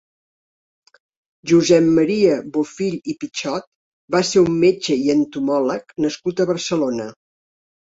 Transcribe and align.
Josep 1.51 1.91
Maria 1.99 2.41
Bofill 2.57 2.99
i 3.15 3.17
Pichot 3.21 3.71
va 4.19 4.25
ser 4.33 4.47
un 4.49 4.61
metge 4.67 5.01
i 5.07 5.17
entomòleg 5.19 5.99
nascut 6.09 6.47
a 6.47 6.55
Barcelona. 6.57 7.13